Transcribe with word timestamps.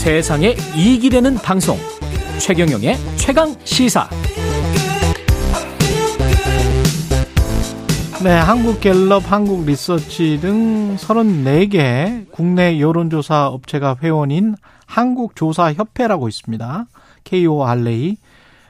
세상에 0.00 0.56
이익이 0.74 1.10
되는 1.10 1.34
방송 1.34 1.76
최경영의 2.38 2.96
최강 3.16 3.54
시사 3.64 4.08
네, 8.24 8.30
한국갤럽, 8.30 9.30
한국리서치 9.30 10.40
등 10.40 10.96
34개 10.96 12.30
국내 12.32 12.80
여론조사 12.80 13.48
업체가 13.48 13.98
회원인 14.02 14.54
한국조사협회라고 14.86 16.28
있습니다. 16.28 16.86
KORA. 17.24 18.16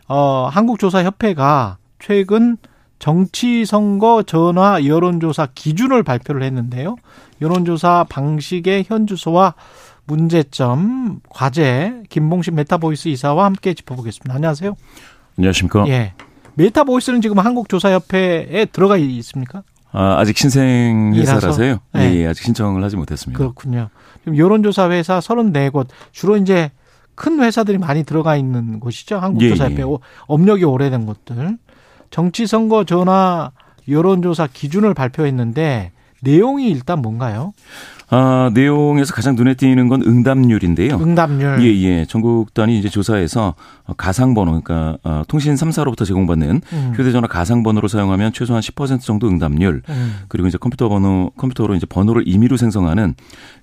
어, 0.09 0.49
한국조사협회가 0.51 1.79
최근 2.01 2.57
정치선거 2.99 4.25
전화 4.25 4.85
여론조사 4.85 5.51
기준을 5.55 6.03
발표를 6.03 6.43
했는데요. 6.43 6.97
여론조사 7.41 8.07
방식의 8.09 8.85
현 8.89 9.07
주소와 9.07 9.55
문제점, 10.07 11.21
과제, 11.29 12.03
김봉신 12.09 12.55
메타보이스 12.55 13.09
이사와 13.09 13.45
함께 13.45 13.75
짚어보겠습니다. 13.75 14.35
안녕하세요. 14.35 14.75
안녕하십니까. 15.39 15.87
예. 15.89 16.15
메타보이스는 16.55 17.21
지금 17.21 17.39
한국조사협회에 17.39 18.67
들어가 18.67 18.97
있습니까? 18.97 19.63
아, 19.93 20.17
아직 20.19 20.37
신생 20.37 21.13
회사라서요. 21.15 21.79
네. 21.95 22.01
예, 22.01 22.17
예, 22.21 22.27
아직 22.29 22.45
신청을 22.45 22.83
하지 22.83 22.97
못했습니다. 22.97 23.37
그렇군요. 23.37 23.89
지금 24.21 24.37
여론조사 24.37 24.91
회사 24.91 25.19
34곳 25.19 25.89
주로 26.13 26.37
이제 26.37 26.71
큰 27.15 27.41
회사들이 27.41 27.79
많이 27.79 28.05
들어가 28.05 28.37
있는 28.37 28.81
곳이죠. 28.81 29.19
한국조사협회 29.19 29.83
예, 29.83 29.87
예. 29.87 29.97
업력이 30.27 30.65
오래된 30.65 31.07
곳들. 31.07 31.59
정치 32.11 32.47
선거 32.47 32.85
전화 32.85 33.53
여론조사 33.89 34.49
기준을 34.53 34.95
발표했는데 34.95 35.93
내용이 36.23 36.71
일단 36.71 37.01
뭔가요? 37.01 37.53
아, 38.13 38.51
내용에서 38.53 39.15
가장 39.15 39.37
눈에 39.37 39.55
띄는 39.55 39.89
건 39.89 40.03
응답률인데요. 40.05 40.97
응답률. 40.97 41.63
예, 41.63 41.67
예. 41.83 42.05
전국 42.05 42.53
단위 42.55 42.77
이제 42.77 42.89
조사에서 42.89 43.55
가상 43.97 44.35
번호, 44.35 44.61
그러니까 44.61 44.99
어, 45.05 45.23
통신 45.29 45.55
3사로부터 45.55 46.05
제공받는 46.05 46.61
음. 46.73 46.93
휴대 46.97 47.13
전화 47.13 47.29
가상 47.29 47.63
번호를 47.63 47.89
사용하면 47.89 48.33
최소한 48.33 48.63
10% 48.63 49.01
정도 49.03 49.29
응답률, 49.29 49.83
음. 49.89 50.17
그리고 50.27 50.49
이제 50.49 50.59
컴퓨터 50.59 50.89
번호, 50.89 51.31
컴퓨터로 51.37 51.77
이제 51.77 51.87
번호를 51.87 52.27
임의로 52.27 52.57
생성하는 52.57 53.15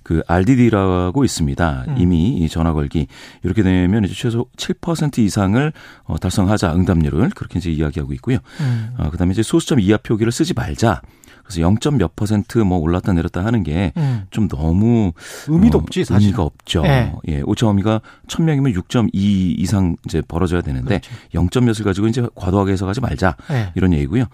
그 0.02 0.22
RDD라고 0.26 1.24
있습니다. 1.24 1.84
음. 1.88 2.12
이 2.12 2.48
전화 2.48 2.72
걸기. 2.72 3.06
이렇게 3.42 3.62
되면 3.62 4.02
이제 4.04 4.14
최소 4.14 4.46
7% 4.56 5.18
이상을 5.18 5.72
어, 6.04 6.16
달성하자 6.16 6.74
응답률을 6.74 7.30
그렇게 7.36 7.58
이제 7.58 7.70
이야기하고 7.70 8.14
있고요. 8.14 8.38
음. 8.60 8.94
어, 8.96 9.10
그다음에 9.10 9.32
이제 9.32 9.42
소수점 9.42 9.78
이하 9.80 9.98
표기를 9.98 10.32
쓰지 10.32 10.54
말자. 10.54 11.02
그래서 11.48 11.62
0. 11.62 11.76
몇 11.98 12.14
퍼센트 12.14 12.58
뭐 12.58 12.78
올랐다 12.78 13.14
내렸다 13.14 13.42
하는 13.44 13.62
게좀 13.62 13.92
음. 13.96 14.48
너무 14.48 15.12
의미도 15.48 15.78
어, 15.78 15.80
없지 15.80 16.04
사실. 16.04 16.26
의미가 16.26 16.42
없죠. 16.42 16.82
예. 16.84 17.12
예. 17.28 17.40
오차 17.44 17.66
범위가 17.66 18.02
1000명이면 18.28 18.74
6.2 18.76 19.10
이상 19.14 19.96
이제 20.06 20.20
벌어져야 20.28 20.60
되는데 20.60 21.00
그렇죠. 21.00 21.10
0. 21.34 21.48
몇을 21.64 21.84
가지고 21.84 22.06
이제 22.08 22.26
과도하게 22.34 22.72
해석하지 22.72 23.00
말자. 23.00 23.36
예. 23.50 23.72
이런 23.74 23.94
얘기고요. 23.94 24.24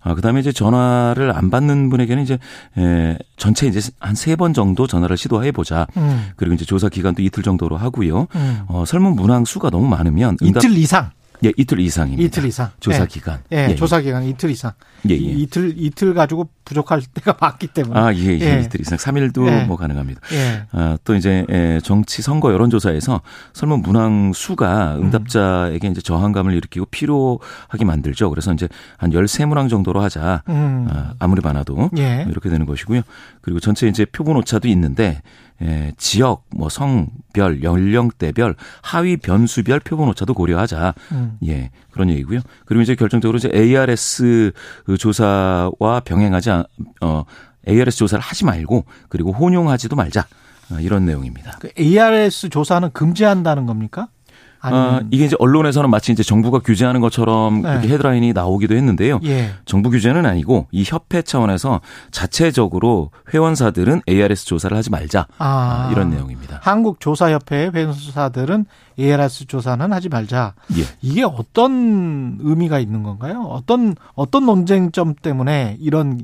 아, 0.00 0.14
그다음에 0.14 0.40
이제 0.40 0.50
전화를 0.50 1.36
안 1.36 1.50
받는 1.50 1.90
분에게는 1.90 2.22
이제 2.24 2.38
에, 2.78 3.18
전체 3.36 3.66
이제 3.66 3.80
한 4.00 4.14
세 4.16 4.34
번 4.36 4.54
정도 4.54 4.86
전화를 4.86 5.16
시도해 5.18 5.52
보자. 5.52 5.86
음. 5.98 6.30
그리고 6.36 6.54
이제 6.54 6.64
조사 6.64 6.88
기간도 6.88 7.22
이틀 7.22 7.42
정도로 7.42 7.76
하고요. 7.76 8.26
음. 8.34 8.60
어, 8.66 8.84
설문 8.86 9.14
문항 9.14 9.44
수가 9.44 9.68
너무 9.70 9.86
많으면 9.88 10.38
응답 10.42 10.64
이틀 10.64 10.76
이상. 10.78 11.10
예, 11.44 11.52
이틀 11.56 11.80
이상입니다. 11.80 12.22
이틀 12.22 12.44
이상. 12.46 12.70
조사 12.78 13.02
예. 13.02 13.06
기간. 13.06 13.40
예, 13.50 13.74
조사 13.74 14.00
기간 14.00 14.22
이틀 14.24 14.50
이상. 14.50 14.70
예, 15.10 15.14
예. 15.14 15.16
이, 15.16 15.42
이틀 15.42 15.74
이틀 15.76 16.14
가지고 16.14 16.48
부족할 16.64 17.02
때가 17.14 17.36
많기 17.40 17.66
때문에. 17.68 17.98
아, 17.98 18.14
예, 18.14 18.38
예. 18.38 18.40
예. 18.40 18.60
이틀 18.62 18.80
이상. 18.80 18.98
3일도 18.98 19.46
예. 19.48 19.64
뭐 19.64 19.76
가능합니다. 19.76 20.20
예. 20.32 20.64
아, 20.72 20.96
또 21.04 21.14
이제 21.14 21.44
에, 21.48 21.80
정치 21.80 22.22
선거 22.22 22.52
여론조사에서 22.52 23.20
설문 23.52 23.82
문항 23.82 24.32
수가 24.34 24.96
응답자에게 24.96 25.88
이제 25.88 26.00
저항감을 26.00 26.54
일으키고 26.54 26.86
피로하게 26.86 27.84
만들죠. 27.84 28.30
그래서 28.30 28.52
이제 28.52 28.68
한 28.96 29.10
13문항 29.10 29.68
정도로 29.68 30.00
하자. 30.00 30.42
음. 30.48 30.86
아, 30.90 31.14
아무리 31.18 31.40
많아도 31.42 31.90
예. 31.98 32.26
이렇게 32.28 32.48
되는 32.48 32.66
것이고요. 32.66 33.02
그리고 33.40 33.60
전체 33.60 33.86
이제 33.88 34.04
표본 34.04 34.36
오차도 34.36 34.68
있는데 34.68 35.22
에, 35.60 35.92
지역, 35.96 36.44
뭐 36.50 36.68
성별, 36.68 37.62
연령대별, 37.62 38.56
하위 38.82 39.16
변수별 39.16 39.80
표본 39.80 40.08
오차도 40.08 40.34
고려하자. 40.34 40.94
음. 41.12 41.38
예, 41.46 41.70
그런 41.92 42.10
얘기고요. 42.10 42.40
그리고 42.66 42.82
이제 42.82 42.94
결정적으로 42.96 43.36
이제 43.38 43.48
ARS 43.54 44.52
그 44.84 44.96
조사와 44.96 46.00
병행하지 46.04 46.50
않, 46.50 46.51
어, 47.00 47.24
ARS 47.68 47.98
조사를 47.98 48.22
하지 48.22 48.44
말고 48.44 48.84
그리고 49.08 49.32
혼용하지도 49.32 49.96
말자. 49.96 50.26
아, 50.70 50.80
이런 50.80 51.04
내용입니다. 51.04 51.58
그 51.60 51.70
ARS 51.78 52.48
조사는 52.48 52.90
금지한다는 52.92 53.66
겁니까? 53.66 54.08
아, 54.64 55.00
이게 55.10 55.24
이제 55.24 55.34
언론에서는 55.40 55.90
마치 55.90 56.12
이제 56.12 56.22
정부가 56.22 56.60
규제하는 56.60 57.00
것처럼 57.00 57.62
네. 57.62 57.68
그렇게 57.68 57.88
헤드라인이 57.88 58.32
나오기도 58.32 58.76
했는데요. 58.76 59.18
예. 59.24 59.50
정부 59.64 59.90
규제는 59.90 60.24
아니고 60.24 60.68
이 60.70 60.84
협회 60.86 61.20
차원에서 61.20 61.80
자체적으로 62.12 63.10
회원사들은 63.34 64.02
ARS 64.08 64.44
조사를 64.46 64.76
하지 64.76 64.90
말자. 64.90 65.26
아, 65.38 65.88
아, 65.88 65.90
이런 65.90 66.10
내용입니다. 66.10 66.60
한국 66.62 67.00
조사협회 67.00 67.72
회사들은 67.74 68.66
ARS 69.00 69.46
조사는 69.46 69.92
하지 69.92 70.08
말자. 70.08 70.54
예. 70.78 70.84
이게 71.00 71.24
어떤 71.24 72.38
의미가 72.40 72.78
있는 72.78 73.02
건가요? 73.02 73.42
어떤 73.50 73.96
어떤 74.14 74.46
논쟁점 74.46 75.16
때문에 75.20 75.76
이런 75.80 76.20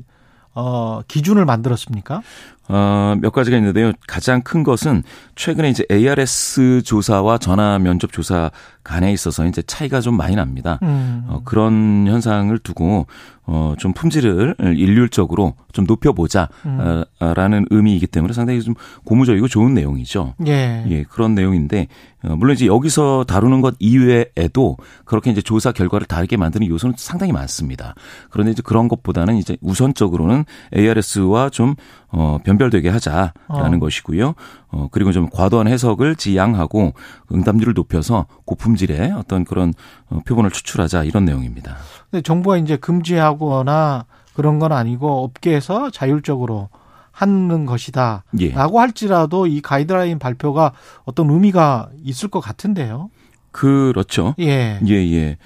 어 0.53 1.01
기준을 1.07 1.45
만들었습니까? 1.45 2.21
어, 2.69 3.15
몇 3.19 3.31
가지가 3.31 3.57
있는데요. 3.57 3.91
가장 4.07 4.41
큰 4.41 4.63
것은 4.63 5.03
최근에 5.35 5.69
이제 5.69 5.83
ARS 5.91 6.83
조사와 6.83 7.39
전화 7.39 7.79
면접 7.79 8.11
조사 8.11 8.51
간에 8.83 9.11
있어서 9.11 9.45
이제 9.45 9.61
차이가 9.63 10.01
좀 10.01 10.15
많이 10.15 10.35
납니다. 10.35 10.79
음. 10.83 11.23
어, 11.27 11.41
그런 11.43 12.05
현상을 12.07 12.57
두고 12.59 13.07
어, 13.51 13.73
좀 13.79 13.93
품질을 13.93 14.55
일률적으로 14.59 15.55
좀 15.71 15.85
높여보자 15.85 16.49
음. 16.67 17.03
어, 17.19 17.33
라는 17.33 17.65
의미이기 17.71 18.05
때문에 18.05 18.31
상당히 18.31 18.61
좀 18.61 18.75
고무적이고 19.05 19.47
좋은 19.47 19.73
내용이죠. 19.73 20.35
예. 20.45 20.85
예, 20.87 21.03
그런 21.03 21.33
내용인데, 21.33 21.87
어, 22.23 22.35
물론 22.35 22.55
이제 22.55 22.67
여기서 22.67 23.25
다루는 23.27 23.61
것 23.61 23.75
이외에도 23.79 24.77
그렇게 25.03 25.31
이제 25.31 25.41
조사 25.41 25.71
결과를 25.71 26.05
다르게 26.05 26.37
만드는 26.37 26.67
요소는 26.67 26.95
상당히 26.97 27.33
많습니다. 27.33 27.95
그런데 28.29 28.51
이제 28.51 28.61
그런 28.63 28.87
것보다는 28.87 29.37
이제 29.37 29.57
우선적으로는 29.61 30.45
ARS와 30.75 31.49
좀, 31.49 31.73
어, 32.11 32.39
변별되게 32.43 32.89
하자라는 32.89 33.33
어. 33.47 33.79
것이고요. 33.79 34.33
어, 34.69 34.87
그리고 34.91 35.11
좀 35.11 35.29
과도한 35.29 35.67
해석을 35.67 36.15
지양하고 36.15 36.93
응답률을 37.31 37.73
높여서 37.73 38.25
고품질의 38.45 39.11
어떤 39.11 39.45
그런 39.45 39.73
어, 40.09 40.19
표본을 40.25 40.51
추출하자 40.51 41.03
이런 41.03 41.25
내용입니다. 41.25 41.77
근데 42.09 42.21
정부가 42.21 42.57
이제 42.57 42.77
금지하거나 42.77 44.05
그런 44.33 44.59
건 44.59 44.71
아니고 44.71 45.23
업계에서 45.23 45.89
자율적으로 45.91 46.69
하는 47.11 47.65
것이다. 47.65 48.23
예. 48.39 48.51
라고 48.51 48.79
할지라도 48.79 49.45
이 49.45 49.61
가이드라인 49.61 50.19
발표가 50.19 50.71
어떤 51.03 51.29
의미가 51.29 51.89
있을 52.03 52.29
것 52.29 52.39
같은데요. 52.39 53.09
그렇죠. 53.51 54.35
예. 54.39 54.79
예, 54.87 54.93
예. 54.93 55.37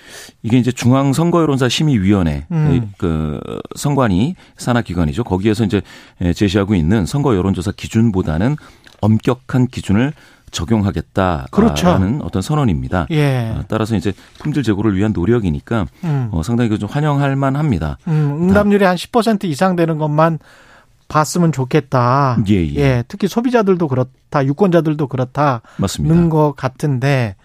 이게 0.42 0.58
이제 0.58 0.72
중앙선거여론사 0.72 1.70
심의위원회, 1.70 2.46
음. 2.52 2.92
그, 2.98 3.40
선관위 3.76 4.36
산하기관이죠. 4.58 5.24
거기에서 5.24 5.64
이제 5.64 5.82
제시하고 6.36 6.76
있는 6.76 7.06
선거 7.06 7.36
여론조사 7.36 7.72
기준보다는 7.76 8.56
엄격한 9.02 9.68
기준을 9.68 10.14
적용하겠다라는 10.52 11.48
그렇죠. 11.52 11.90
어떤 12.22 12.42
선언입니다. 12.42 13.08
예. 13.12 13.54
아, 13.58 13.64
따라서 13.68 13.96
이제 13.96 14.14
품질 14.40 14.64
제고를 14.64 14.96
위한 14.96 15.12
노력이니까 15.12 15.88
음. 16.04 16.30
어, 16.32 16.44
상당히 16.44 16.70
그좀 16.70 16.88
환영할 16.90 17.36
만합니다. 17.36 17.98
음, 18.08 18.50
응답률이 18.50 18.86
한 18.86 18.96
10% 18.96 19.46
이상 19.46 19.76
되는 19.76 19.98
것만 19.98 20.40
봤으면 21.08 21.52
좋겠다. 21.52 22.38
예, 22.50 22.76
예. 22.76 23.04
특히 23.08 23.28
소비자들도 23.28 23.88
그렇다. 23.88 24.46
유권자들도 24.46 25.08
그렇다는 25.08 25.60
맞습니다. 25.78 26.30
것 26.30 26.54
같은데 26.56 27.36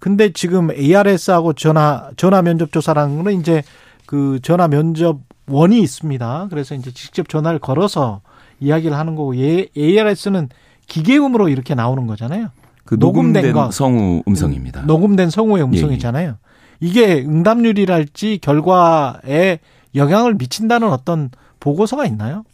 근데 0.00 0.32
지금 0.32 0.70
ARS하고 0.72 1.52
전화 1.52 2.10
전화 2.16 2.42
면접 2.42 2.72
조사라는 2.72 3.16
거는 3.18 3.38
이제 3.40 3.62
그 4.06 4.40
전화 4.42 4.66
면접 4.66 5.18
원이 5.46 5.80
있습니다. 5.80 6.48
그래서 6.50 6.74
이제 6.74 6.90
직접 6.92 7.28
전화를 7.28 7.58
걸어서 7.60 8.22
이야기를 8.60 8.96
하는 8.96 9.14
거고 9.14 9.36
예, 9.36 9.68
ARS는 9.76 10.48
기계음으로 10.86 11.48
이렇게 11.48 11.74
나오는 11.74 12.06
거잖아요. 12.06 12.48
그 12.84 12.96
녹음된 12.96 13.42
녹음된 13.42 13.52
거. 13.52 13.70
성우 13.70 14.22
음성입니다. 14.26 14.82
녹음된 14.82 15.30
성우의 15.30 15.64
음성이잖아요. 15.64 16.36
이게 16.80 17.20
응답률이랄지 17.20 18.38
결과에 18.42 19.60
영향을 19.94 20.34
미친다는 20.34 20.88
어떤 20.90 21.30
보고서가 21.60 22.06
있나요? 22.06 22.44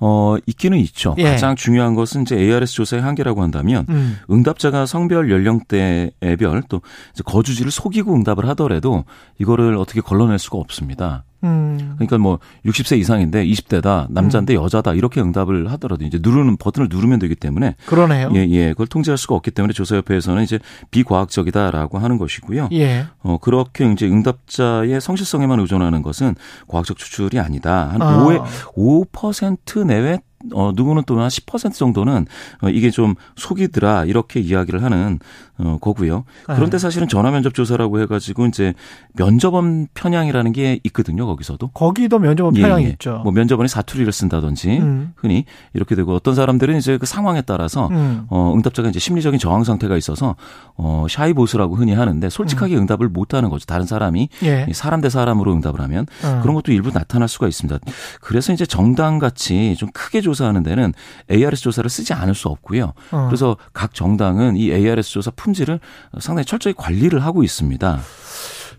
어, 0.00 0.36
있기는 0.46 0.78
있죠. 0.78 1.14
예. 1.18 1.24
가장 1.24 1.54
중요한 1.54 1.94
것은 1.94 2.22
이제 2.22 2.36
ARS 2.36 2.74
조사의 2.74 3.02
한계라고 3.02 3.42
한다면 3.42 3.86
음. 3.90 4.18
응답자가 4.30 4.86
성별, 4.86 5.30
연령대별 5.30 6.62
또 6.68 6.80
거주지를 7.24 7.70
속이고 7.70 8.14
응답을 8.14 8.48
하더라도 8.48 9.04
이거를 9.38 9.76
어떻게 9.76 10.00
걸러낼 10.00 10.38
수가 10.38 10.58
없습니다. 10.58 11.24
음. 11.44 11.94
그러니까 11.96 12.18
뭐 12.18 12.38
60세 12.66 12.98
이상인데 12.98 13.44
20대다, 13.44 14.06
남자인데 14.10 14.54
음. 14.56 14.62
여자다 14.62 14.94
이렇게 14.94 15.20
응답을 15.20 15.70
하더라도 15.72 16.04
이제 16.04 16.18
누르는 16.20 16.56
버튼을 16.56 16.88
누르면 16.90 17.18
되기 17.18 17.34
때문에 17.34 17.76
그러네요. 17.86 18.30
예, 18.34 18.46
예. 18.48 18.70
그걸 18.70 18.86
통제할 18.86 19.18
수가 19.18 19.34
없기 19.34 19.50
때문에 19.50 19.72
조사협회에서는 19.72 20.42
이제 20.42 20.58
비과학적이다라고 20.90 21.98
하는 21.98 22.18
것이고요. 22.18 22.68
예. 22.72 23.06
어, 23.22 23.38
그렇게 23.38 23.90
이제 23.90 24.06
응답자의 24.06 25.00
성실성에만 25.00 25.60
의존하는 25.60 26.02
것은 26.02 26.34
과학적 26.68 26.96
추출이 26.96 27.38
아니다. 27.38 27.88
한 27.90 28.02
아. 28.02 28.24
5에 28.24 28.42
5% 28.74 29.86
내외 29.86 30.20
어, 30.52 30.72
누구는 30.74 31.04
또 31.06 31.20
한 31.20 31.28
10% 31.28 31.74
정도는 31.74 32.26
어, 32.62 32.68
이게 32.70 32.90
좀 32.90 33.14
속이더라 33.36 34.06
이렇게 34.06 34.40
이야기를 34.40 34.82
하는 34.82 35.18
어, 35.58 35.76
거고요. 35.78 36.24
그런데 36.46 36.70
네. 36.72 36.78
사실은 36.78 37.06
전화 37.08 37.30
면접 37.30 37.52
조사라고 37.52 38.00
해가지고 38.00 38.46
이제 38.46 38.72
면접원 39.12 39.88
편향이라는 39.92 40.52
게 40.52 40.80
있거든요. 40.84 41.26
거기서도. 41.26 41.68
거기도 41.68 42.18
면접원 42.18 42.56
예, 42.56 42.62
편향이 42.62 42.84
예. 42.84 42.88
있죠. 42.90 43.20
뭐 43.24 43.32
면접원이 43.32 43.68
사투리를 43.68 44.10
쓴다든지 44.10 44.78
음. 44.78 45.12
흔히 45.16 45.44
이렇게 45.74 45.94
되고 45.94 46.14
어떤 46.14 46.34
사람들은 46.34 46.78
이제 46.78 46.96
그 46.96 47.04
상황에 47.04 47.42
따라서 47.42 47.88
음. 47.88 48.24
어, 48.30 48.54
응답자가 48.56 48.88
이제 48.88 48.98
심리적인 48.98 49.38
저항 49.38 49.64
상태가 49.64 49.98
있어서 49.98 50.36
어, 50.76 51.06
샤이 51.10 51.34
보스라고 51.34 51.76
흔히 51.76 51.92
하는데 51.92 52.30
솔직하게 52.30 52.76
응답을 52.78 53.10
못 53.10 53.34
하는 53.34 53.50
거죠. 53.50 53.66
다른 53.66 53.84
사람이 53.84 54.28
음. 54.42 54.46
예. 54.46 54.66
이 54.70 54.72
사람 54.72 55.02
대 55.02 55.10
사람으로 55.10 55.52
응답을 55.52 55.80
하면 55.82 56.06
어. 56.24 56.38
그런 56.40 56.54
것도 56.54 56.72
일부 56.72 56.90
나타날 56.90 57.28
수가 57.28 57.46
있습니다. 57.46 57.78
그래서 58.22 58.54
이제 58.54 58.64
정당 58.64 59.18
같이 59.18 59.76
좀 59.76 59.90
크게 59.92 60.22
조사하는 60.30 60.62
데는 60.62 60.92
ARS 61.30 61.62
조사를 61.62 61.88
쓰지 61.90 62.12
않을 62.12 62.34
수 62.34 62.48
없고요. 62.48 62.92
어. 63.12 63.26
그래서 63.26 63.56
각 63.72 63.94
정당은 63.94 64.56
이 64.56 64.70
ARS 64.70 65.10
조사 65.10 65.30
품질을 65.30 65.80
상당히 66.18 66.44
철저히 66.44 66.74
관리를 66.76 67.24
하고 67.24 67.42
있습니다. 67.42 68.00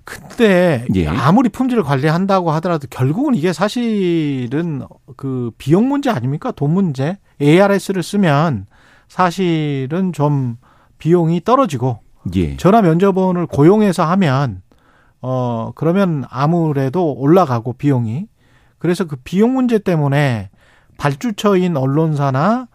근데 0.03 0.85
예. 0.95 1.07
아무리 1.07 1.49
품질을 1.49 1.83
관리한다고 1.83 2.51
하더라도 2.51 2.87
결국은 2.89 3.35
이게 3.35 3.53
사실은 3.53 4.83
그 5.15 5.51
비용 5.57 5.87
문제 5.87 6.09
아닙니까? 6.09 6.51
돈 6.51 6.73
문제. 6.73 7.17
ARS를 7.41 8.03
쓰면 8.03 8.65
사실은 9.07 10.13
좀 10.13 10.57
비용이 10.97 11.41
떨어지고 11.43 11.99
예. 12.35 12.55
전화 12.57 12.81
면접원을 12.81 13.47
고용해서 13.47 14.03
하면 14.05 14.61
어 15.21 15.71
그러면 15.75 16.23
아무래도 16.29 17.13
올라가고 17.13 17.73
비용이 17.73 18.27
그래서 18.77 19.05
그 19.05 19.15
비용 19.23 19.53
문제 19.53 19.77
때문에 19.79 20.49
발주처인 21.01 21.75
언론사나 21.77 22.67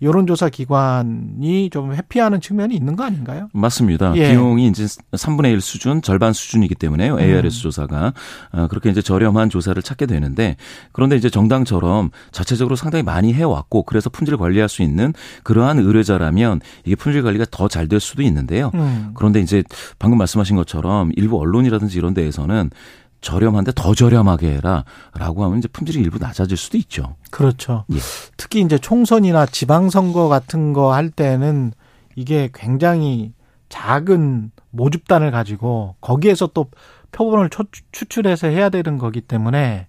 여론조사 0.00 0.48
기관이 0.48 1.70
좀 1.70 1.92
회피하는 1.92 2.40
측면이 2.40 2.72
있는 2.74 2.94
거 2.94 3.02
아닌가요? 3.04 3.48
맞습니다. 3.52 4.12
예. 4.14 4.30
비용이 4.30 4.68
이제 4.68 4.84
3분의 4.84 5.50
1 5.52 5.60
수준, 5.60 6.02
절반 6.02 6.32
수준이기 6.32 6.76
때문에요. 6.76 7.14
음. 7.14 7.18
ARS 7.20 7.60
조사가. 7.62 8.12
아, 8.52 8.66
그렇게 8.68 8.90
이제 8.90 9.02
저렴한 9.02 9.50
조사를 9.50 9.80
찾게 9.82 10.06
되는데 10.06 10.54
그런데 10.92 11.16
이제 11.16 11.28
정당처럼 11.28 12.10
자체적으로 12.30 12.76
상당히 12.76 13.02
많이 13.02 13.32
해왔고 13.34 13.82
그래서 13.84 14.08
품질을 14.08 14.38
관리할 14.38 14.68
수 14.68 14.82
있는 14.82 15.12
그러한 15.42 15.80
의뢰자라면 15.80 16.60
이게 16.84 16.94
품질 16.94 17.22
관리가 17.24 17.46
더 17.50 17.66
잘 17.68 17.88
될 17.88 17.98
수도 17.98 18.22
있는데요. 18.22 18.70
음. 18.74 19.10
그런데 19.14 19.40
이제 19.40 19.64
방금 19.98 20.18
말씀하신 20.18 20.54
것처럼 20.56 21.10
일부 21.16 21.40
언론이라든지 21.40 21.98
이런 21.98 22.14
데에서는 22.14 22.70
저렴한데 23.20 23.72
더 23.74 23.94
저렴하게 23.94 24.56
해라라고 24.56 25.44
하면 25.44 25.58
이제 25.58 25.68
품질이 25.68 26.00
일부 26.00 26.18
낮아질 26.18 26.56
수도 26.56 26.76
있죠. 26.78 27.16
그렇죠. 27.30 27.84
예. 27.92 27.98
특히 28.36 28.60
이제 28.60 28.78
총선이나 28.78 29.46
지방선거 29.46 30.28
같은 30.28 30.72
거 30.72 30.92
할 30.92 31.10
때는 31.10 31.72
이게 32.16 32.48
굉장히 32.54 33.32
작은 33.68 34.50
모집단을 34.70 35.30
가지고 35.30 35.96
거기에서 36.00 36.46
또 36.48 36.66
표본을 37.12 37.50
초- 37.50 37.64
추출해서 37.92 38.46
해야 38.48 38.68
되는 38.70 38.98
거기 38.98 39.20
때문에 39.20 39.86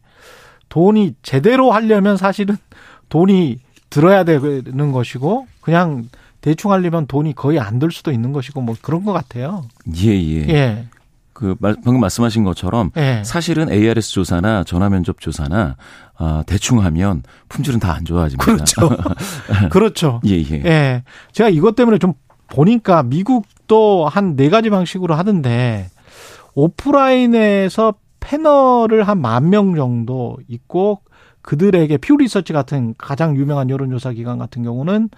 돈이 0.69 1.15
제대로 1.23 1.71
하려면 1.71 2.17
사실은 2.17 2.57
돈이 3.09 3.57
들어야 3.89 4.23
되는 4.23 4.91
것이고 4.91 5.47
그냥 5.61 6.09
대충 6.41 6.71
하려면 6.71 7.07
돈이 7.07 7.33
거의 7.33 7.59
안 7.59 7.79
들 7.79 7.91
수도 7.91 8.11
있는 8.11 8.31
것이고 8.33 8.61
뭐 8.61 8.75
그런 8.81 9.03
것 9.03 9.13
같아요. 9.13 9.65
예, 9.97 10.07
예. 10.09 10.49
예. 10.49 10.85
그 11.39 11.55
말- 11.59 11.75
방금 11.85 12.01
말씀하신 12.01 12.43
것처럼 12.43 12.91
예. 12.97 13.21
사실은 13.23 13.71
ARS 13.71 14.11
조사나 14.11 14.65
전화 14.65 14.89
면접 14.89 15.21
조사나 15.21 15.77
아, 16.17 16.43
대충 16.45 16.83
하면 16.83 17.23
품질은 17.47 17.79
다 17.79 17.93
안 17.93 18.03
좋아집니다. 18.03 18.43
그렇죠. 18.43 18.89
그렇죠. 19.71 20.19
예, 20.25 20.31
예. 20.41 20.61
예. 20.65 21.03
제가 21.31 21.47
이것 21.49 21.75
때문에 21.77 21.97
좀 21.97 22.11
보니까 22.49 23.03
미국도 23.03 24.05
한 24.09 24.35
네 24.35 24.49
가지 24.49 24.69
방식으로 24.69 25.15
하던데 25.15 25.87
오프라인에서 26.55 27.93
패널을 28.19 29.07
한 29.07 29.19
만 29.21 29.49
명 29.49 29.75
정도 29.75 30.37
있고 30.49 30.99
그들에게 31.41 31.97
퓨 31.97 32.17
리서치 32.17 32.51
같은 32.51 32.95
가장 32.97 33.37
유명한 33.37 33.69
여론조사 33.69 34.11
기관 34.11 34.37
같은 34.39 34.61
경우는 34.63 35.09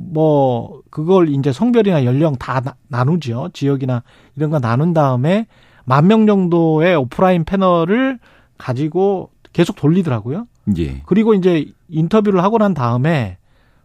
뭐 0.00 0.80
그걸 0.90 1.28
이제 1.28 1.52
성별이나 1.52 2.04
연령 2.04 2.36
다 2.36 2.60
나- 2.60 2.76
나누죠. 2.86 3.50
지역이나 3.52 4.02
이런 4.36 4.50
거 4.50 4.60
나눈 4.60 4.94
다음에 4.94 5.46
만 5.84 6.06
명 6.06 6.26
정도의 6.26 6.94
오프라인 6.96 7.44
패널을 7.44 8.18
가지고 8.58 9.30
계속 9.52 9.74
돌리더라고요. 9.76 10.46
예. 10.78 11.02
그리고 11.06 11.34
이제 11.34 11.66
인터뷰를 11.88 12.42
하고 12.44 12.58
난 12.58 12.74
다음에 12.74 13.38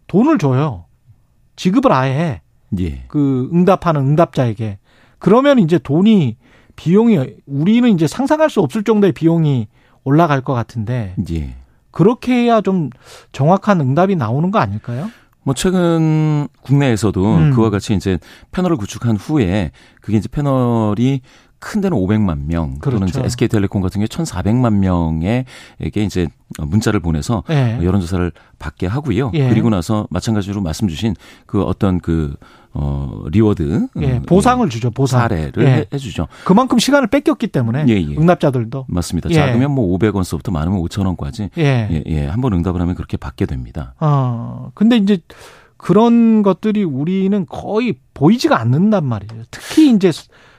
돈을 0.07 0.37
줘요. 0.37 0.85
지급을 1.55 1.91
아예 1.91 2.11
해. 2.13 2.41
예. 2.79 3.05
그 3.07 3.49
응답하는 3.53 4.01
응답자에게. 4.01 4.77
그러면 5.17 5.59
이제 5.59 5.79
돈이 5.79 6.37
비용이 6.75 7.35
우리는 7.47 7.89
이제 7.89 8.05
상상할 8.07 8.49
수 8.49 8.59
없을 8.59 8.83
정도의 8.83 9.13
비용이 9.13 9.67
올라갈 10.03 10.41
것 10.41 10.53
같은데 10.53 11.15
예. 11.31 11.55
그렇게 11.91 12.33
해야 12.33 12.61
좀 12.61 12.89
정확한 13.31 13.79
응답이 13.79 14.15
나오는 14.15 14.51
거 14.51 14.59
아닐까요? 14.59 15.09
뭐 15.43 15.53
최근 15.53 16.47
국내에서도 16.61 17.35
음. 17.35 17.51
그와 17.51 17.69
같이 17.69 17.93
이제 17.93 18.17
패널을 18.51 18.77
구축한 18.77 19.17
후에 19.17 19.71
그게 20.01 20.17
이제 20.17 20.27
패널이 20.29 21.21
큰 21.63 21.81
데는 21.81 21.97
500만 21.97 22.45
명 22.45 22.77
또는 22.81 22.99
그렇죠. 22.99 23.19
이제 23.19 23.21
SK텔레콤 23.25 23.81
같은 23.81 23.99
경우에 23.99 24.07
1,400만 24.07 24.73
명에게 24.75 26.03
이제 26.03 26.27
문자를 26.59 26.99
보내서 26.99 27.43
예. 27.49 27.79
여론 27.81 28.01
조사를 28.01 28.31
받게 28.59 28.85
하고요. 28.87 29.31
예. 29.33 29.49
그리고 29.49 29.69
나서 29.69 30.05
마찬가지로 30.09 30.61
말씀 30.61 30.87
주신 30.87 31.15
그 31.45 31.63
어떤 31.63 31.99
그, 31.99 32.35
어, 32.73 33.23
reward. 33.31 33.87
예, 34.01 34.17
음, 34.17 34.23
보상을 34.27 34.67
주죠. 34.69 34.91
보상. 34.91 35.21
사례를 35.21 35.63
예. 35.63 35.67
해- 35.69 35.85
해주죠. 35.93 36.27
그만큼 36.43 36.79
시간을 36.79 37.07
뺏겼기 37.07 37.47
때문에 37.47 37.85
예, 37.87 37.93
예. 37.93 38.15
응답자들도 38.17 38.85
맞습니다. 38.89 39.29
예. 39.29 39.33
작으면 39.35 39.71
뭐 39.71 39.97
500원서부터 39.97 40.51
많으면 40.51 40.79
5천원까지. 40.81 41.49
예. 41.57 41.87
예, 41.91 42.03
예. 42.05 42.27
한 42.27 42.41
번 42.41 42.53
응답을 42.53 42.81
하면 42.81 42.93
그렇게 42.95 43.15
받게 43.17 43.45
됩니다. 43.45 43.93
어, 43.99 44.69
근데 44.75 44.97
이제 44.97 45.19
그런 45.77 46.43
것들이 46.43 46.83
우리는 46.83 47.45
거의 47.47 47.95
보이지가 48.13 48.59
않는단 48.59 49.05
말이에요. 49.05 49.43
특히 49.51 49.91
이제 49.91 50.11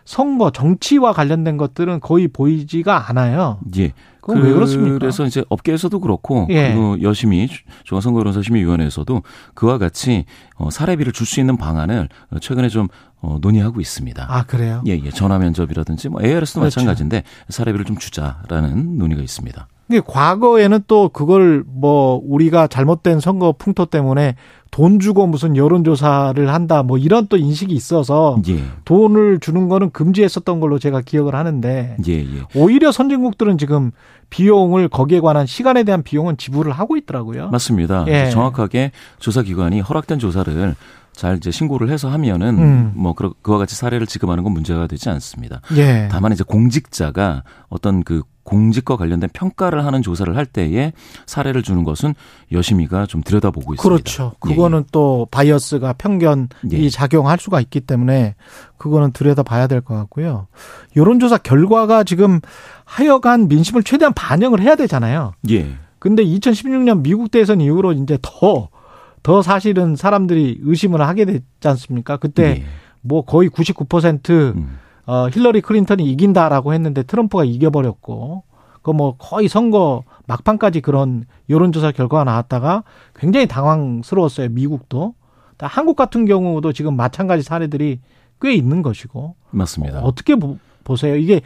선거, 0.04 0.50
정치와 0.50 1.12
관련된 1.12 1.56
것들은 1.56 2.00
거의 2.00 2.28
보이지가 2.28 3.08
않아요. 3.11 3.58
예. 3.78 3.92
그건 4.20 4.42
왜 4.42 4.52
그렇습니까? 4.54 4.99
그래서 4.99 5.25
이제 5.26 5.44
업계에서도 5.50 5.99
그렇고 6.00 6.46
예. 6.50 6.68
그리고 6.68 7.00
여심히 7.02 7.46
중앙선거여론조심위원회에서도 7.84 9.23
그와 9.54 9.78
같이 9.78 10.25
어, 10.56 10.70
사례비를 10.70 11.12
줄 11.12 11.26
수 11.26 11.40
있는 11.40 11.56
방안을 11.56 12.08
최근에 12.40 12.68
좀 12.68 12.88
어, 13.20 13.38
논의하고 13.40 13.80
있습니다. 13.80 14.26
아, 14.28 14.44
그래요? 14.44 14.82
예, 14.87 14.92
예. 14.92 15.11
전화 15.11 15.38
면접이라든지 15.38 16.11
뭐 16.11 16.23
ARS도 16.23 16.61
그렇죠. 16.61 16.80
마찬가지인데 16.80 17.23
사례비를 17.49 17.84
좀 17.87 17.96
주자라는 17.96 18.99
논의가 18.99 19.23
있습니다. 19.23 19.66
근데 19.86 20.00
과거에는 20.04 20.84
또 20.86 21.08
그걸 21.10 21.62
뭐 21.66 22.20
우리가 22.24 22.66
잘못된 22.66 23.20
선거 23.20 23.52
풍토 23.52 23.86
때문에 23.86 24.34
돈 24.70 24.98
주고 24.98 25.26
무슨 25.26 25.56
여론조사를 25.56 26.52
한다 26.52 26.82
뭐 26.82 26.98
이런 26.98 27.28
또 27.28 27.36
인식이 27.36 27.72
있어서 27.74 28.40
예. 28.48 28.64
돈을 28.84 29.38
주는 29.40 29.68
거는 29.68 29.90
금지했었던 29.90 30.58
걸로 30.58 30.78
제가 30.78 31.00
기억을 31.02 31.34
하는데 31.34 31.96
예, 32.08 32.12
예. 32.12 32.26
오히려 32.56 32.90
선진국들은 32.90 33.58
지금 33.58 33.92
비용을 34.30 34.88
거기에 34.88 35.20
관한 35.20 35.46
시간에 35.46 35.84
대한 35.84 36.02
비용은 36.02 36.38
지불을 36.38 36.72
하고 36.72 36.96
있더라고요. 36.96 37.50
맞습니다. 37.50 38.04
예. 38.08 38.30
정확하게 38.30 38.90
조사기관이 39.20 39.80
허락된 39.80 40.18
조사를 40.18 40.74
잘 41.12 41.36
이제 41.36 41.52
신고를 41.52 41.90
해서 41.90 42.10
하면은 42.10 42.58
음. 42.58 42.92
뭐 42.96 43.14
그와 43.14 43.58
같이 43.58 43.76
사례를 43.76 44.08
지급하는 44.08 44.42
건 44.42 44.52
문제가 44.52 44.88
되지 44.88 45.08
않습니다. 45.10 45.60
예. 45.76 46.08
다만 46.10 46.32
이제 46.32 46.42
공직자가 46.42 47.44
어떤 47.68 48.02
그 48.02 48.22
공직과 48.44 48.96
관련된 48.96 49.30
평가를 49.32 49.84
하는 49.84 50.02
조사를 50.02 50.36
할 50.36 50.46
때에 50.46 50.92
사례를 51.26 51.62
주는 51.62 51.82
것은 51.82 52.14
여심이가 52.52 53.06
좀 53.06 53.22
들여다보고 53.22 53.74
있습니다. 53.74 53.82
그렇죠. 53.82 54.32
예, 54.46 54.48
그거는 54.50 54.84
또 54.92 55.26
바이어스가 55.30 55.94
편견이 55.94 56.46
예. 56.72 56.88
작용할 56.90 57.38
수가 57.38 57.60
있기 57.60 57.80
때문에 57.80 58.34
그거는 58.76 59.12
들여다 59.12 59.42
봐야 59.42 59.66
될 59.66 59.80
것 59.80 59.94
같고요. 59.94 60.46
여론조사 60.96 61.38
결과가 61.38 62.04
지금 62.04 62.40
하여간 62.84 63.48
민심을 63.48 63.82
최대한 63.82 64.12
반영을 64.14 64.60
해야 64.60 64.76
되잖아요. 64.76 65.32
예. 65.50 65.74
근데 65.98 66.22
2016년 66.22 67.02
미국 67.02 67.30
대선 67.30 67.60
이후로 67.62 67.92
이제 67.94 68.18
더, 68.20 68.68
더 69.22 69.40
사실은 69.42 69.96
사람들이 69.96 70.60
의심을 70.62 71.00
하게 71.00 71.24
됐지 71.24 71.44
않습니까? 71.62 72.18
그때 72.18 72.44
예. 72.44 72.64
뭐 73.00 73.22
거의 73.24 73.48
99% 73.48 74.30
음. 74.54 74.78
어, 75.06 75.28
힐러리 75.28 75.61
클린턴이 75.61 76.04
이긴다라고 76.11 76.73
했는데 76.75 77.02
트럼프가 77.02 77.44
이겨버렸고 77.44 78.44
그 78.84 78.90
뭐 78.92 79.16
거의 79.16 79.49
선거 79.49 80.04
막판까지 80.26 80.82
그런 80.82 81.25
여론조사 81.49 81.92
결과가 81.92 82.25
나왔다가 82.25 82.84
굉장히 83.16 83.46
당황스러웠어요. 83.46 84.50
미국도. 84.50 85.14
한국 85.58 85.96
같은 85.96 86.26
경우도 86.26 86.75
지금 86.75 86.94
마찬가지 86.94 87.42
사례들이 87.42 88.00
꽤 88.42 88.52
있는 88.54 88.82
것이고. 88.82 89.37
맞습니다. 89.50 90.00
어 90.00 90.14
떻게 90.14 90.34
보, 90.37 90.58
보세요? 90.84 91.16
이게 91.16 91.40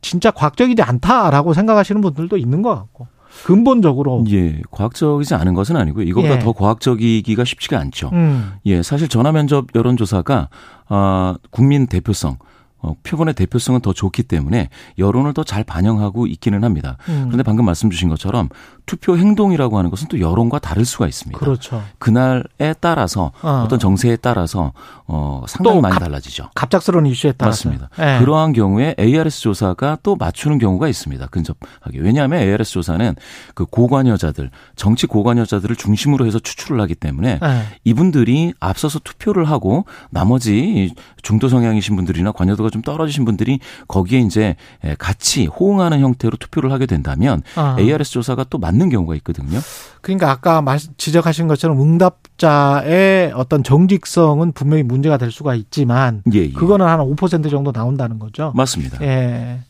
진짜 0.00 0.32
과학적이지 0.32 0.82
않다라고 0.82 1.54
생각하시는 1.54 2.00
분들도 2.00 2.36
있는 2.36 2.62
것 2.62 2.74
같고. 2.74 3.06
근본적으로 3.44 4.24
예 4.30 4.60
과학적이지 4.72 5.36
않은 5.36 5.54
것은 5.54 5.76
아니고요. 5.76 6.04
이거보다 6.04 6.34
예. 6.34 6.38
더 6.40 6.52
과학적이기가 6.52 7.44
쉽지가 7.44 7.78
않죠. 7.78 8.10
음. 8.12 8.54
예 8.66 8.82
사실 8.82 9.06
전화 9.08 9.30
면접 9.30 9.66
여론조사가 9.74 10.48
아 10.88 11.36
국민 11.50 11.86
대표성 11.86 12.38
어, 12.82 12.94
표본의 13.04 13.34
대표성은 13.34 13.80
더 13.80 13.92
좋기 13.92 14.24
때문에 14.24 14.68
여론을 14.98 15.32
더 15.34 15.44
잘 15.44 15.64
반영하고 15.64 16.26
있기는 16.26 16.64
합니다. 16.64 16.96
음. 17.08 17.24
그런데 17.26 17.42
방금 17.42 17.64
말씀 17.64 17.90
주신 17.90 18.08
것처럼 18.08 18.48
투표 18.92 19.16
행동이라고 19.16 19.78
하는 19.78 19.88
것은 19.88 20.08
또 20.08 20.20
여론과 20.20 20.58
다를 20.58 20.84
수가 20.84 21.06
있습니다. 21.08 21.38
그렇죠. 21.38 21.82
그날에 21.98 22.74
따라서 22.78 23.32
어. 23.40 23.62
어. 23.64 23.68
떤 23.68 23.78
정세에 23.78 24.16
따라서 24.16 24.74
어 25.06 25.44
상당히 25.48 25.76
또 25.78 25.80
많이 25.80 25.94
갑- 25.94 26.00
달라지죠. 26.00 26.50
갑작스러운 26.54 27.06
이슈에 27.06 27.32
따라서. 27.32 27.70
맞습니다. 27.70 27.88
예. 27.98 28.18
그러한 28.20 28.52
경우에 28.52 28.94
ARS 28.98 29.40
조사가 29.40 29.96
또 30.02 30.14
맞추는 30.16 30.58
경우가 30.58 30.88
있습니다. 30.88 31.26
근접하게. 31.28 32.00
왜냐하면 32.00 32.40
ARS 32.42 32.70
조사는 32.72 33.14
그 33.54 33.64
고관여자들, 33.64 34.50
정치 34.76 35.06
고관여자들을 35.06 35.74
중심으로 35.76 36.26
해서 36.26 36.38
추출을 36.38 36.78
하기 36.82 36.94
때문에 36.94 37.40
예. 37.42 37.62
이분들이 37.84 38.52
앞서서 38.60 38.98
투표를 38.98 39.46
하고 39.46 39.86
나머지 40.10 40.94
중도 41.22 41.48
성향이신 41.48 41.96
분들이나 41.96 42.32
관여도가 42.32 42.68
좀 42.68 42.82
떨어지신 42.82 43.24
분들이 43.24 43.58
거기에 43.88 44.20
이제 44.20 44.54
같이 44.98 45.46
호응하는 45.46 46.00
형태로 46.00 46.36
투표를 46.36 46.72
하게 46.72 46.84
된다면 46.84 47.42
아. 47.56 47.76
ARS 47.78 48.12
조사가 48.12 48.44
또 48.50 48.58
맞는 48.58 48.81
경우가 48.88 49.14
있거든요. 49.16 49.58
그러니까 50.00 50.30
아까 50.30 50.62
말 50.62 50.78
지적하신 50.78 51.48
것처럼 51.48 51.80
응답자의 51.80 53.32
어떤 53.34 53.62
정직성은 53.62 54.52
분명히 54.52 54.82
문제가 54.82 55.16
될 55.16 55.30
수가 55.30 55.54
있지만 55.54 56.22
예, 56.32 56.40
예. 56.40 56.52
그거는 56.52 56.86
한 56.86 57.00
5% 57.00 57.50
정도 57.50 57.72
나온다는 57.72 58.18
거죠. 58.18 58.52
맞습니다. 58.54 58.98
예. 59.02 59.60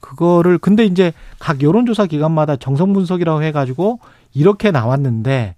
그거를 0.00 0.58
근데 0.58 0.84
이제 0.84 1.12
각 1.38 1.62
여론조사 1.62 2.06
기관마다 2.06 2.56
정성 2.56 2.92
분석이라고 2.92 3.42
해가지고 3.42 4.00
이렇게 4.34 4.70
나왔는데 4.70 5.56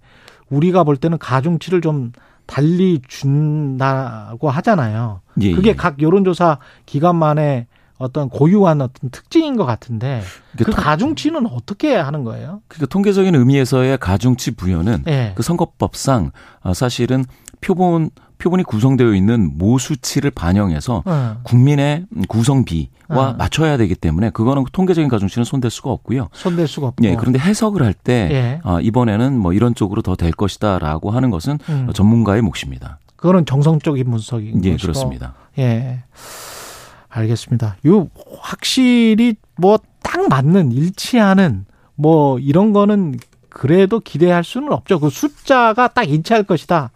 우리가 0.49 0.83
볼 0.83 0.97
때는 0.97 1.17
가중치를 1.17 1.81
좀 1.81 2.11
달리 2.45 2.99
준다고 3.07 4.49
하잖아요. 4.49 5.21
예, 5.41 5.53
그게 5.53 5.69
예. 5.69 5.75
각 5.75 6.01
여론조사 6.01 6.57
기관만의 6.87 7.67
어떤 7.99 8.29
고유한 8.29 8.81
어떤 8.81 9.11
특징인 9.11 9.55
것 9.57 9.65
같은데 9.65 10.21
그 10.57 10.63
통- 10.65 10.73
가중치는 10.73 11.45
어떻게 11.47 11.95
하는 11.95 12.23
거예요? 12.23 12.61
그러니까 12.69 12.87
통계적인 12.87 13.35
의미에서의 13.35 13.97
가중치 13.99 14.51
부여는 14.55 15.03
예. 15.07 15.33
그 15.35 15.43
선거법상 15.43 16.31
아, 16.61 16.73
사실은 16.73 17.25
표본 17.61 18.09
표본이 18.37 18.63
구성되어 18.63 19.13
있는 19.15 19.51
모수치를 19.57 20.31
반영해서 20.31 21.03
어, 21.05 21.37
국민의 21.43 22.05
구성비와 22.29 22.87
아. 23.09 23.35
맞춰야 23.37 23.75
되기 23.75 23.95
때문에 23.95 24.29
그거는 24.29 24.63
통계적인 24.71 25.09
가중치는 25.09 25.43
손댈 25.43 25.69
수가 25.69 25.89
없고요. 25.91 26.29
손댈 26.31 26.65
수가 26.69 26.87
없고. 26.87 27.03
예, 27.05 27.15
그런데 27.17 27.37
해석을 27.37 27.83
할때 27.83 28.29
예. 28.31 28.61
아, 28.63 28.79
이번에는 28.81 29.37
뭐 29.37 29.51
이런 29.51 29.75
쪽으로 29.75 30.01
더 30.01 30.15
될 30.15 30.31
것이다라고 30.31 31.11
하는 31.11 31.31
것은 31.31 31.59
음. 31.67 31.89
전문가의 31.93 32.41
몫입니다. 32.41 32.99
그거는 33.17 33.45
정성적인 33.45 34.09
분석인 34.09 34.63
예, 34.63 34.71
것이고. 34.71 34.81
그렇습니다. 34.83 35.33
예. 35.57 36.03
알겠습니다. 37.09 37.77
요 37.87 38.07
확실히 38.41 39.35
뭐 39.57 39.77
딱 40.01 40.27
맞는 40.27 40.71
일치하는 40.71 41.65
뭐 41.93 42.39
이런 42.39 42.73
거는 42.73 43.19
그래도 43.49 43.99
기대할 43.99 44.43
수는 44.43 44.71
없죠. 44.71 44.99
그 44.99 45.09
숫자가 45.11 45.89
딱 45.89 46.09
일치할 46.09 46.43
것이다. 46.43 46.89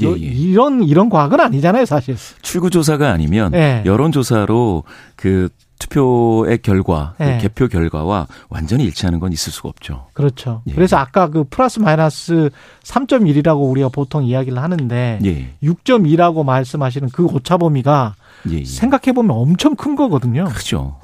예, 0.00 0.04
요- 0.04 0.12
예. 0.18 0.22
이런 0.22 0.82
이런 0.82 1.08
과학은 1.08 1.40
아니잖아요, 1.40 1.86
사실. 1.86 2.16
출구 2.42 2.68
조사가 2.68 3.10
아니면 3.10 3.54
예. 3.54 3.82
여론 3.86 4.12
조사로 4.12 4.84
그 5.16 5.48
투표의 5.78 6.58
결과, 6.58 7.14
그 7.18 7.24
예. 7.24 7.38
개표 7.38 7.68
결과와 7.68 8.26
완전히 8.48 8.84
일치하는 8.84 9.20
건 9.20 9.32
있을 9.32 9.52
수가 9.52 9.68
없죠. 9.68 10.06
그렇죠. 10.12 10.62
예. 10.66 10.74
그래서 10.74 10.96
아까 10.96 11.28
그 11.28 11.44
플러스 11.44 11.78
마이너스 11.78 12.50
3.1이라고 12.82 13.70
우리가 13.70 13.88
보통 13.88 14.24
이야기를 14.24 14.60
하는데 14.60 15.18
예. 15.24 15.54
6.2라고 15.62 16.44
말씀하시는 16.44 17.10
그 17.10 17.24
오차 17.24 17.56
범위가 17.58 18.14
예. 18.50 18.58
예. 18.60 18.64
생각해 18.64 19.12
보면 19.14 19.36
엄청 19.36 19.76
큰 19.76 19.94
거거든요. 19.96 20.44
크죠. 20.46 20.98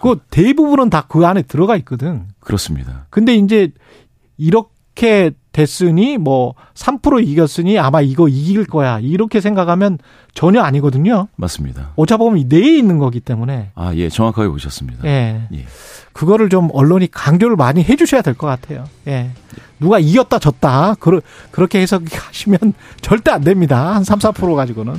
그 0.00 0.18
대부분은 0.30 0.90
다 0.90 1.04
그 1.08 1.26
안에 1.26 1.42
들어가 1.42 1.76
있거든. 1.76 2.26
그렇습니다. 2.40 3.06
근데 3.10 3.34
이제 3.34 3.70
이렇게 4.96 5.30
됐으니 5.52 6.16
뭐 6.16 6.54
3% 6.74 7.26
이겼으니 7.26 7.78
아마 7.78 8.00
이거 8.00 8.28
이길 8.28 8.64
거야. 8.66 8.98
이렇게 8.98 9.40
생각하면 9.42 9.98
전혀 10.34 10.62
아니거든요. 10.62 11.28
맞습니다. 11.36 11.90
오차 11.96 12.16
범위 12.16 12.44
내에 12.44 12.78
있는 12.78 12.96
거기 12.98 13.20
때문에. 13.20 13.70
아, 13.74 13.94
예, 13.94 14.08
정확하게 14.08 14.48
보셨습니다. 14.48 15.04
예. 15.06 15.48
예. 15.52 15.64
그거를 16.14 16.48
좀 16.48 16.70
언론이 16.72 17.10
강조를 17.10 17.56
많이 17.56 17.82
해 17.82 17.96
주셔야 17.96 18.22
될 18.22 18.34
것 18.34 18.46
같아요. 18.46 18.84
예. 19.06 19.30
누가 19.80 19.98
이겼다 19.98 20.38
졌다. 20.38 20.94
그러, 20.98 21.20
그렇게 21.50 21.80
해석하시면 21.82 22.58
절대 23.02 23.30
안 23.30 23.42
됩니다. 23.42 23.94
한 23.94 24.02
3, 24.04 24.18
4% 24.18 24.54
가지고는. 24.56 24.94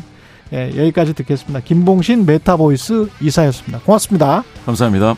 예, 0.54 0.70
여기까지 0.78 1.14
듣겠습니다. 1.14 1.60
김봉신 1.62 2.26
메타보이스 2.28 3.10
이사였습니다. 3.22 3.80
고맙습니다. 3.80 4.44
감사합니다. 4.66 5.16